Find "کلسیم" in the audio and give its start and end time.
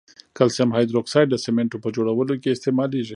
0.37-0.69